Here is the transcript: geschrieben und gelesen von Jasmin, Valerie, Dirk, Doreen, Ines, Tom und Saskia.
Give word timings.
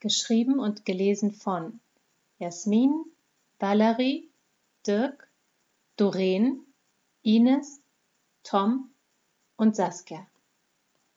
geschrieben 0.00 0.58
und 0.58 0.84
gelesen 0.84 1.32
von 1.32 1.80
Jasmin, 2.38 3.04
Valerie, 3.58 4.30
Dirk, 4.86 5.28
Doreen, 5.96 6.64
Ines, 7.22 7.80
Tom 8.44 8.90
und 9.56 9.74
Saskia. 9.74 10.26